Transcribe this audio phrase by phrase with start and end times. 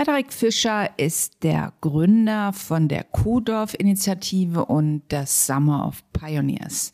[0.00, 6.92] Frederik Fischer ist der Gründer von der Kuhdorf-Initiative und des Summer of Pioneers.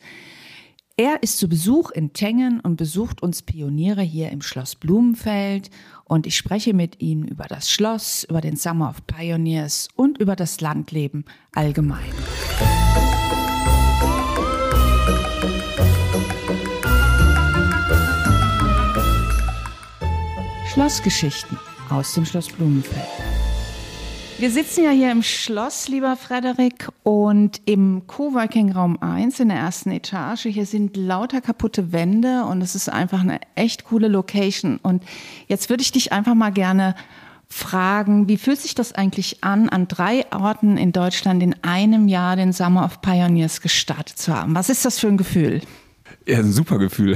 [0.97, 5.69] Er ist zu Besuch in Tengen und besucht uns Pioniere hier im Schloss Blumenfeld
[6.03, 10.35] und ich spreche mit ihm über das Schloss, über den Summer of Pioneers und über
[10.35, 12.11] das Landleben allgemein.
[20.73, 21.57] Schlossgeschichten
[21.89, 23.05] aus dem Schloss Blumenfeld.
[24.39, 29.57] Wir sitzen ja hier im Schloss, lieber Frederik, und im Coworking Raum 1 in der
[29.57, 30.43] ersten Etage.
[30.43, 34.77] Hier sind lauter kaputte Wände und es ist einfach eine echt coole Location.
[34.83, 35.01] Und
[35.47, 36.93] jetzt würde ich dich einfach mal gerne
[37.49, 42.35] fragen, wie fühlt sich das eigentlich an, an drei Orten in Deutschland in einem Jahr
[42.35, 44.53] den Summer of Pioneers gestartet zu haben?
[44.53, 45.61] Was ist das für ein Gefühl?
[46.27, 47.15] Ja, ein super Gefühl.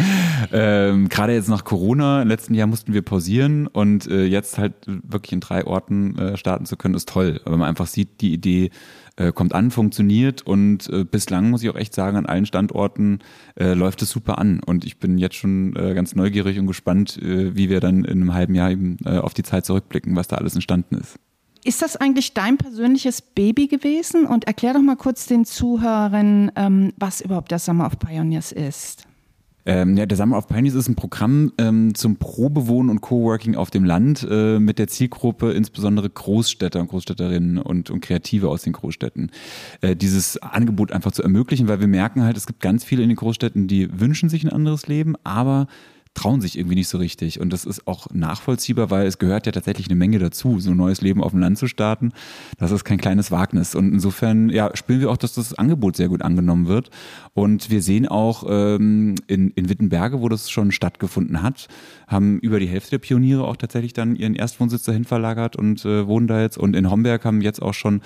[0.52, 4.72] ähm, Gerade jetzt nach Corona, im letzten Jahr mussten wir pausieren und äh, jetzt halt
[4.86, 7.38] wirklich in drei Orten äh, starten zu können, ist toll.
[7.44, 8.70] Weil man einfach sieht, die Idee
[9.16, 13.18] äh, kommt an, funktioniert und äh, bislang muss ich auch echt sagen, an allen Standorten
[13.56, 14.60] äh, läuft es super an.
[14.60, 18.32] Und ich bin jetzt schon äh, ganz neugierig und gespannt, wie wir dann in einem
[18.32, 21.18] halben Jahr eben auf die Zeit zurückblicken, was da alles entstanden ist.
[21.66, 24.24] Ist das eigentlich dein persönliches Baby gewesen?
[24.24, 29.02] Und erklär doch mal kurz den Zuhörern, ähm, was überhaupt der Summer of Pioneers ist.
[29.64, 33.70] Ähm, ja, der Summer of Pioneers ist ein Programm ähm, zum Probewohnen und Coworking auf
[33.70, 38.72] dem Land äh, mit der Zielgruppe insbesondere Großstädter und Großstädterinnen und, und Kreative aus den
[38.72, 39.32] Großstädten.
[39.80, 43.08] Äh, dieses Angebot einfach zu ermöglichen, weil wir merken halt, es gibt ganz viele in
[43.08, 45.66] den Großstädten, die wünschen sich ein anderes Leben, aber
[46.16, 47.40] trauen sich irgendwie nicht so richtig.
[47.40, 50.76] Und das ist auch nachvollziehbar, weil es gehört ja tatsächlich eine Menge dazu, so ein
[50.76, 52.12] neues Leben auf dem Land zu starten.
[52.58, 53.74] Das ist kein kleines Wagnis.
[53.74, 56.90] Und insofern, ja, spüren wir auch, dass das Angebot sehr gut angenommen wird.
[57.34, 61.68] Und wir sehen auch ähm, in, in Wittenberge, wo das schon stattgefunden hat,
[62.08, 66.06] haben über die Hälfte der Pioniere auch tatsächlich dann ihren Erstwohnsitz dahin verlagert und äh,
[66.06, 66.56] wohnen da jetzt.
[66.56, 68.00] Und in Homberg haben jetzt auch schon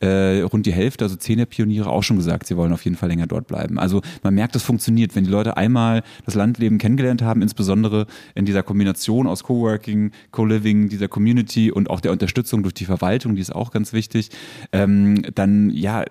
[0.00, 2.96] äh, rund die Hälfte, also zehn der Pioniere, auch schon gesagt, sie wollen auf jeden
[2.96, 3.78] Fall länger dort bleiben.
[3.78, 8.46] Also man merkt, das funktioniert, wenn die Leute einmal das Landleben kennengelernt haben, insbesondere in
[8.46, 13.42] dieser Kombination aus Coworking, Co-Living, dieser Community und auch der Unterstützung durch die Verwaltung, die
[13.42, 14.30] ist auch ganz wichtig,
[14.72, 16.04] ähm, dann ja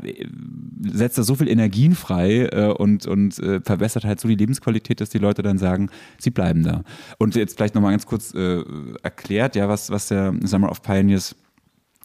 [0.83, 5.01] setzt da so viel Energien frei äh, und, und äh, verbessert halt so die Lebensqualität,
[5.01, 6.83] dass die Leute dann sagen, sie bleiben da.
[7.17, 8.63] Und jetzt vielleicht nochmal ganz kurz äh,
[9.01, 11.35] erklärt, ja, was, was der Summer of Pioneers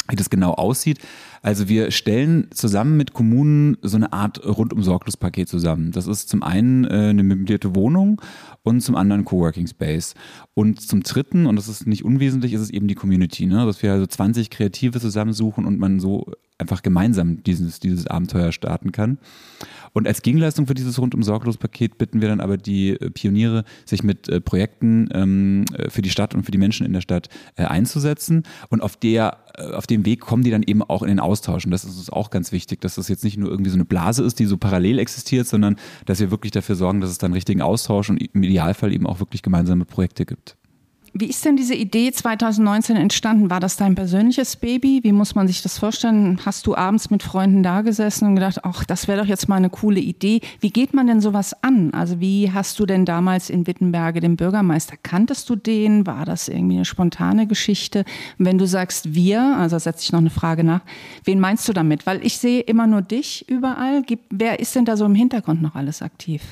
[0.09, 0.99] wie das genau aussieht.
[1.43, 5.93] Also wir stellen zusammen mit Kommunen so eine Art rundum sorglos Paket zusammen.
[5.93, 8.21] Das ist zum einen äh, eine möblierte Wohnung
[8.62, 10.15] und zum anderen Coworking Space.
[10.55, 13.65] Und zum dritten, und das ist nicht unwesentlich, ist es eben die Community, ne?
[13.65, 18.93] dass wir also 20 Kreative zusammensuchen und man so einfach gemeinsam dieses, dieses Abenteuer starten
[18.93, 19.19] kann.
[19.93, 23.65] Und als Gegenleistung für dieses rundum sorglos Paket bitten wir dann aber die äh, Pioniere,
[23.84, 27.00] sich mit äh, Projekten ähm, äh, für die Stadt und für die Menschen in der
[27.00, 28.43] Stadt äh, einzusetzen.
[28.69, 29.39] Und auf der,
[29.75, 31.65] auf dem Weg kommen die dann eben auch in den Austausch.
[31.65, 33.87] Und das ist uns auch ganz wichtig, dass das jetzt nicht nur irgendwie so eine
[33.87, 37.33] Blase ist, die so parallel existiert, sondern dass wir wirklich dafür sorgen, dass es dann
[37.33, 40.56] richtigen Austausch und im Idealfall eben auch wirklich gemeinsame Projekte gibt.
[41.19, 43.49] Wie ist denn diese Idee 2019 entstanden?
[43.49, 45.00] War das dein persönliches Baby?
[45.03, 46.38] Wie muss man sich das vorstellen?
[46.44, 49.56] Hast du abends mit Freunden da gesessen und gedacht, ach, das wäre doch jetzt mal
[49.56, 50.43] eine coole Idee.
[50.60, 51.94] Wie geht man denn sowas an?
[51.94, 54.97] Also wie hast du denn damals in Wittenberge den Bürgermeister?
[55.03, 56.06] Kanntest du den?
[56.06, 58.04] War das irgendwie eine spontane Geschichte?
[58.38, 60.83] Und wenn du sagst wir, also setze ich noch eine Frage nach,
[61.25, 62.04] wen meinst du damit?
[62.04, 64.03] Weil ich sehe immer nur dich überall.
[64.28, 66.43] Wer ist denn da so im Hintergrund noch alles aktiv?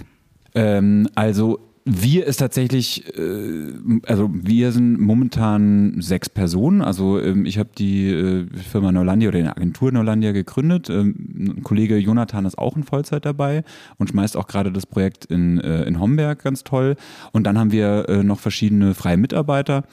[0.55, 3.73] Ähm, also wir ist tatsächlich, äh,
[4.07, 6.81] also wir sind momentan sechs Personen.
[6.81, 10.89] Also ähm, ich habe die äh, Firma Neulandia oder die Agentur Neulandia gegründet.
[10.89, 13.65] Ähm, ein Kollege Jonathan ist auch in Vollzeit dabei
[13.99, 16.97] und schmeißt auch gerade das Projekt in, äh, in Homberg ganz toll.
[17.33, 19.85] Und dann haben wir noch verschiedene freie Mitarbeiter.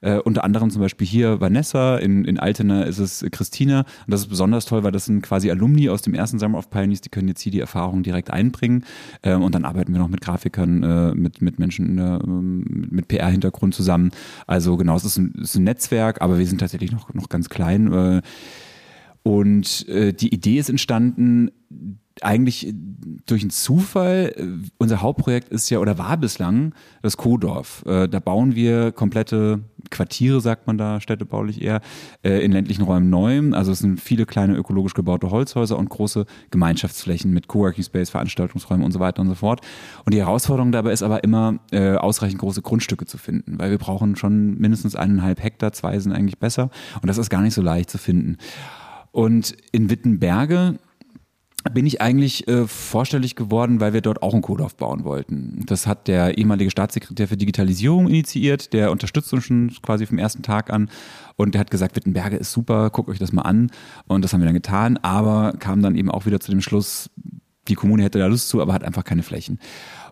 [0.00, 3.80] Äh, unter anderem zum Beispiel hier Vanessa, in, in Altena ist es Christina.
[3.80, 6.70] Und das ist besonders toll, weil das sind quasi Alumni aus dem ersten Summer of
[6.70, 8.84] Pioneers, die können jetzt hier die Erfahrungen direkt einbringen.
[9.22, 13.08] Äh, und dann arbeiten wir noch mit Grafikern, äh, mit, mit Menschen der, ähm, mit
[13.08, 14.10] PR-Hintergrund zusammen.
[14.46, 17.28] Also genau, es ist ein, es ist ein Netzwerk, aber wir sind tatsächlich noch, noch
[17.28, 17.92] ganz klein.
[17.92, 18.22] Äh,
[19.22, 21.50] und äh, die Idee ist entstanden,
[22.24, 22.74] eigentlich
[23.26, 24.34] durch einen Zufall.
[24.78, 27.84] Unser Hauptprojekt ist ja oder war bislang das Kodorf.
[27.86, 29.60] Äh, da bauen wir komplette
[29.90, 31.80] Quartiere, sagt man da, städtebaulich eher,
[32.22, 33.52] äh, in ländlichen Räumen neu.
[33.52, 38.84] Also es sind viele kleine ökologisch gebaute Holzhäuser und große Gemeinschaftsflächen mit Coworking Space, Veranstaltungsräumen
[38.84, 39.60] und so weiter und so fort.
[40.04, 43.78] Und die Herausforderung dabei ist aber immer, äh, ausreichend große Grundstücke zu finden, weil wir
[43.78, 46.70] brauchen schon mindestens eineinhalb Hektar, zwei sind eigentlich besser.
[47.00, 48.38] Und das ist gar nicht so leicht zu finden.
[49.12, 50.78] Und in Wittenberge
[51.68, 55.62] bin ich eigentlich äh, vorstellig geworden, weil wir dort auch ein Codorf bauen wollten.
[55.66, 60.42] Das hat der ehemalige Staatssekretär für Digitalisierung initiiert, der unterstützt uns schon quasi vom ersten
[60.42, 60.90] Tag an
[61.36, 63.70] und der hat gesagt, Wittenberge ist super, guckt euch das mal an
[64.06, 67.10] und das haben wir dann getan, aber kam dann eben auch wieder zu dem Schluss,
[67.68, 69.58] die Kommune hätte da Lust zu, aber hat einfach keine Flächen.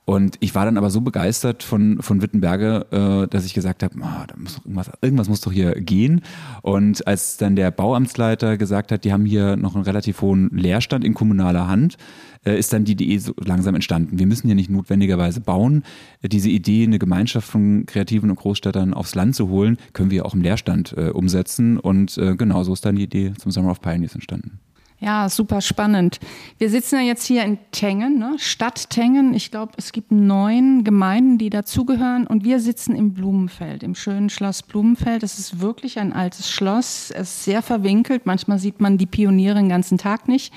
[0.07, 3.97] Und ich war dann aber so begeistert von, von Wittenberge, äh, dass ich gesagt habe,
[3.99, 6.23] oh, da muss irgendwas, irgendwas muss doch hier gehen.
[6.63, 11.05] Und als dann der Bauamtsleiter gesagt hat, die haben hier noch einen relativ hohen Leerstand
[11.05, 11.97] in kommunaler Hand,
[12.45, 14.21] äh, ist dann die Idee so langsam entstanden.
[14.21, 15.83] Wir müssen hier nicht notwendigerweise bauen.
[16.23, 20.35] Diese Idee, eine Gemeinschaft von Kreativen und Großstädtern aufs Land zu holen, können wir auch
[20.35, 21.79] im Leerstand äh, umsetzen.
[21.81, 24.61] Und äh, genau so ist dann die Idee zum Summer of Pioneers entstanden.
[24.99, 26.21] Ja, super spannend.
[26.57, 28.37] Wir sitzen ja jetzt hier in Tengen, ne?
[28.39, 29.35] Stadt Tengen.
[29.35, 32.27] Ich glaube, es gibt neun Gemeinden, die dazugehören.
[32.27, 35.23] Und wir sitzen im Blumenfeld, im schönen Schloss Blumenfeld.
[35.23, 37.11] Es ist wirklich ein altes Schloss.
[37.11, 38.25] Es ist sehr verwinkelt.
[38.25, 40.53] Manchmal sieht man die Pioniere den ganzen Tag nicht.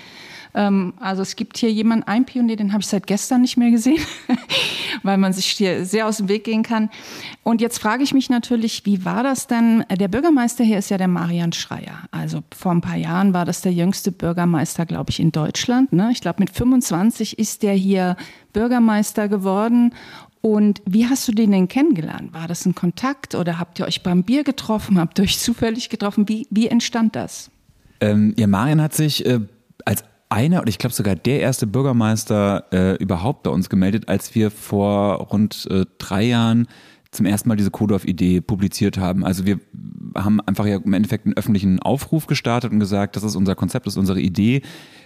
[0.54, 3.72] Ähm, also es gibt hier jemanden, ein Pionier, den habe ich seit gestern nicht mehr
[3.72, 4.02] gesehen,
[5.04, 6.90] weil man sich hier sehr aus dem Weg gehen kann.
[7.44, 9.86] Und jetzt frage ich mich natürlich, wie war das denn?
[9.90, 12.00] Der Bürgermeister hier ist ja der Marian Schreier.
[12.12, 15.94] Also vor ein paar Jahren war das der jüngste Bürgermeister, glaube ich, in Deutschland.
[15.94, 16.10] Ne?
[16.12, 18.18] Ich glaube, mit 25 ist der hier
[18.54, 19.94] Bürgermeister geworden.
[20.42, 22.34] Und wie hast du den denn kennengelernt?
[22.34, 24.98] War das ein Kontakt oder habt ihr euch beim Bier getroffen?
[24.98, 26.30] Habt ihr euch zufällig getroffen?
[26.30, 27.52] Wie, wie entstand das?
[28.00, 29.42] Ähm, ja, Marian hat sich äh,
[29.84, 34.36] als einer oder ich glaube sogar der erste Bürgermeister äh, überhaupt bei uns gemeldet, als
[34.36, 36.68] wir vor rund äh, drei Jahren
[37.12, 39.26] zum ersten Mal diese Kodorf-Idee publiziert haben.
[39.26, 39.60] Also wir
[40.16, 43.88] haben einfach ja im Endeffekt einen öffentlichen Aufruf gestartet und gesagt, das ist unser Konzept,
[43.88, 44.62] das ist unsere Idee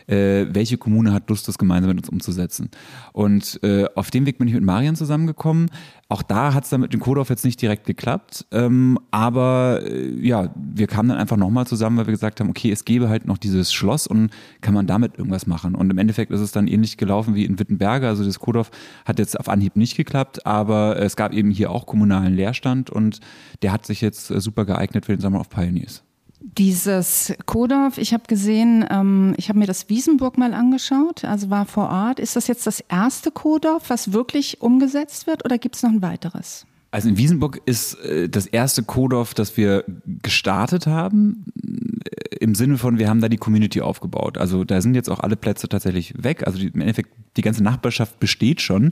[0.07, 2.69] äh, welche Kommune hat Lust, das gemeinsam mit uns umzusetzen.
[3.11, 5.69] Und äh, auf dem Weg bin ich mit Marian zusammengekommen.
[6.13, 10.11] Auch da hat es dann mit dem Kodorf jetzt nicht direkt geklappt, ähm, aber äh,
[10.23, 13.25] ja, wir kamen dann einfach nochmal zusammen, weil wir gesagt haben, okay, es gäbe halt
[13.25, 14.29] noch dieses Schloss und
[14.61, 15.73] kann man damit irgendwas machen.
[15.73, 18.07] Und im Endeffekt ist es dann ähnlich gelaufen wie in Wittenberge.
[18.07, 18.69] Also das Kodorf
[19.05, 23.19] hat jetzt auf Anhieb nicht geklappt, aber es gab eben hier auch kommunalen Leerstand und
[23.63, 26.03] der hat sich jetzt äh, super geeignet für den Summer of Pioneers.
[26.45, 31.65] Dieses Kodorf, ich habe gesehen, ähm, ich habe mir das Wiesenburg mal angeschaut, also war
[31.65, 32.19] vor Ort.
[32.19, 36.01] Ist das jetzt das erste Kodorf, was wirklich umgesetzt wird oder gibt es noch ein
[36.01, 36.65] weiteres?
[36.91, 39.85] Also in Wiesenburg ist äh, das erste Kodorf, das wir
[40.21, 44.37] gestartet haben, äh, im Sinne von, wir haben da die Community aufgebaut.
[44.37, 46.45] Also da sind jetzt auch alle Plätze tatsächlich weg.
[46.45, 48.91] Also die, im Endeffekt, die ganze Nachbarschaft besteht schon,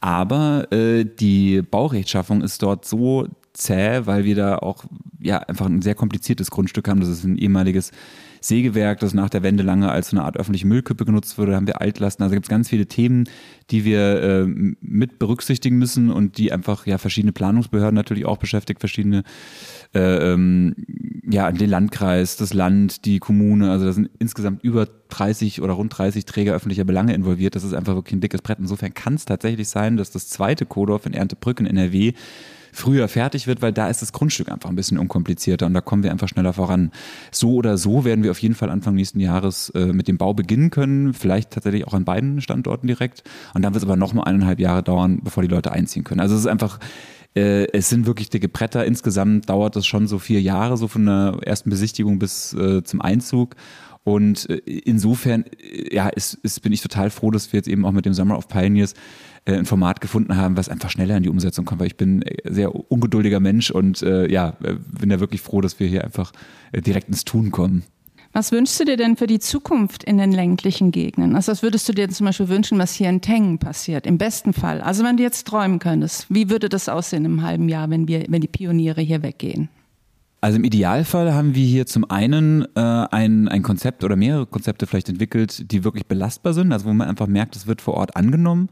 [0.00, 4.84] aber äh, die Baurechtschaffung ist dort so zäh, weil wir da auch
[5.22, 7.00] ja einfach ein sehr kompliziertes Grundstück haben.
[7.00, 7.90] Das ist ein ehemaliges
[8.40, 11.52] Sägewerk, das nach der Wende lange als so eine Art öffentliche Müllkippe genutzt wurde.
[11.52, 12.22] Da haben wir Altlasten.
[12.22, 13.28] Also gibt es ganz viele Themen,
[13.70, 18.80] die wir äh, mit berücksichtigen müssen und die einfach ja verschiedene Planungsbehörden natürlich auch beschäftigt,
[18.80, 19.22] verschiedene
[19.94, 20.74] äh, ähm,
[21.30, 25.96] ja, den Landkreis, das Land, die Kommune, also da sind insgesamt über 30 oder rund
[25.96, 27.54] 30 Träger öffentlicher Belange involviert.
[27.54, 28.58] Das ist einfach wirklich ein dickes Brett.
[28.58, 32.12] Insofern kann es tatsächlich sein, dass das zweite Kodorf in Erntebrück in NRW
[32.72, 36.02] früher fertig wird, weil da ist das Grundstück einfach ein bisschen unkomplizierter und da kommen
[36.02, 36.90] wir einfach schneller voran.
[37.30, 40.34] So oder so werden wir auf jeden Fall Anfang nächsten Jahres äh, mit dem Bau
[40.34, 43.22] beginnen können, vielleicht tatsächlich auch an beiden Standorten direkt.
[43.54, 46.20] Und dann wird es aber noch mal eineinhalb Jahre dauern, bevor die Leute einziehen können.
[46.20, 46.78] Also es ist einfach
[47.34, 48.84] äh, es sind wirklich dicke Bretter.
[48.84, 53.00] Insgesamt dauert es schon so vier Jahre, so von der ersten Besichtigung bis äh, zum
[53.00, 53.56] Einzug.
[54.04, 57.84] Und äh, insofern, äh, ja, ist, ist, bin ich total froh, dass wir jetzt eben
[57.84, 58.94] auch mit dem Summer of Pioneers
[59.44, 62.22] äh, ein Format gefunden haben, was einfach schneller in die Umsetzung kommt, weil ich bin
[62.22, 66.32] ein sehr ungeduldiger Mensch und äh, ja, bin da wirklich froh, dass wir hier einfach
[66.74, 67.84] direkt ins Tun kommen.
[68.34, 71.36] Was wünschst du dir denn für die Zukunft in den ländlichen Gegenden?
[71.36, 74.54] Also was würdest du dir zum Beispiel wünschen, was hier in Tengen passiert, im besten
[74.54, 74.80] Fall?
[74.80, 78.24] Also wenn du jetzt träumen könntest, wie würde das aussehen im halben Jahr, wenn, wir,
[78.28, 79.68] wenn die Pioniere hier weggehen?
[80.44, 84.88] Also im Idealfall haben wir hier zum einen äh, ein, ein Konzept oder mehrere Konzepte
[84.88, 88.16] vielleicht entwickelt, die wirklich belastbar sind, also wo man einfach merkt, es wird vor Ort
[88.16, 88.68] angenommen.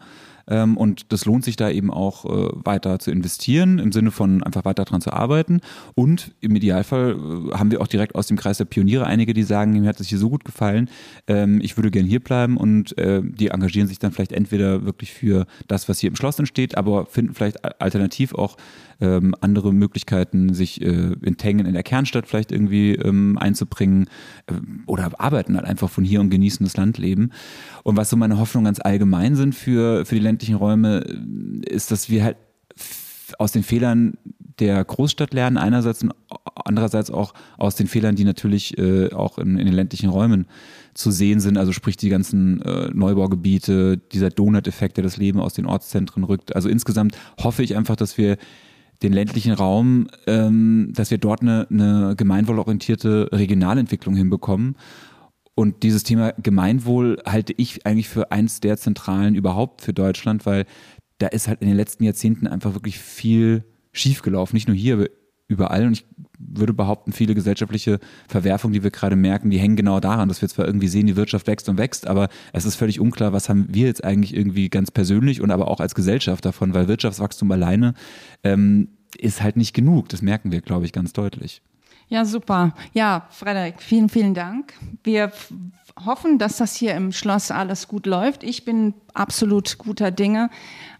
[0.50, 4.42] Ähm, und das lohnt sich da eben auch äh, weiter zu investieren, im Sinne von
[4.42, 5.61] einfach weiter daran zu arbeiten.
[5.95, 9.45] Und im Idealfall äh, haben wir auch direkt aus dem Kreis der Pioniere einige, die
[9.45, 10.90] sagen, mir hat es hier so gut gefallen,
[11.26, 15.12] ähm, ich würde gern hier bleiben und äh, die engagieren sich dann vielleicht entweder wirklich
[15.12, 18.57] für das, was hier im Schloss entsteht, aber finden vielleicht alternativ auch
[19.00, 24.07] ähm, andere Möglichkeiten, sich äh, in Tengen in der Kernstadt vielleicht irgendwie ähm, einzubringen
[24.47, 24.54] äh,
[24.87, 27.33] oder arbeiten halt einfach von hier und genießen das Landleben.
[27.83, 31.91] Und was so meine Hoffnungen ganz allgemein sind für, für die ländlichen Räume, äh, ist,
[31.91, 32.37] dass wir halt
[33.39, 34.15] aus den Fehlern
[34.59, 36.13] der Großstadt lernen, einerseits und
[36.55, 40.47] andererseits auch aus den Fehlern, die natürlich äh, auch in, in, den ländlichen Räumen
[40.93, 45.55] zu sehen sind, also sprich die ganzen äh, Neubaugebiete, dieser Donut-Effekt, der das Leben aus
[45.55, 46.55] den Ortszentren rückt.
[46.55, 48.37] Also insgesamt hoffe ich einfach, dass wir
[49.03, 54.77] den ländlichen Raum, ähm, dass wir dort eine, eine gemeinwohlorientierte Regionalentwicklung hinbekommen
[55.54, 60.64] Und dieses Thema Gemeinwohl halte ich eigentlich für eins der zentralen überhaupt für Deutschland, weil
[61.19, 64.57] da ist halt in den letzten Jahrzehnten einfach wirklich viel schiefgelaufen.
[64.57, 65.07] Nicht nur hier, aber
[65.50, 65.87] überall.
[65.87, 66.07] Und ich
[66.38, 70.49] würde behaupten, viele gesellschaftliche Verwerfungen, die wir gerade merken, die hängen genau daran, dass wir
[70.49, 73.66] zwar irgendwie sehen, die Wirtschaft wächst und wächst, aber es ist völlig unklar, was haben
[73.69, 77.95] wir jetzt eigentlich irgendwie ganz persönlich und aber auch als Gesellschaft davon, weil Wirtschaftswachstum alleine
[78.45, 78.88] ähm,
[79.19, 80.09] ist halt nicht genug.
[80.09, 81.62] Das merken wir, glaube ich, ganz deutlich.
[82.11, 82.75] Ja, super.
[82.93, 84.75] Ja, Frederik, vielen, vielen Dank.
[85.05, 85.33] Wir
[86.05, 88.43] hoffen, dass das hier im Schloss alles gut läuft.
[88.43, 90.50] Ich bin absolut guter Dinge.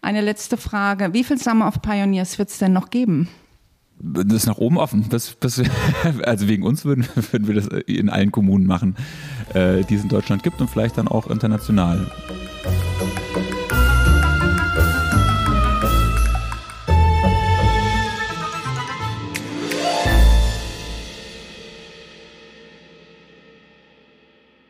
[0.01, 1.13] Eine letzte Frage.
[1.13, 3.27] Wie viel Summer of Pioneers wird es denn noch geben?
[3.99, 5.07] Das ist nach oben offen.
[5.09, 5.61] Das, das,
[6.23, 8.95] also wegen uns würden, würden, wir das in allen Kommunen machen,
[9.53, 12.09] äh, die es in Deutschland gibt und vielleicht dann auch international.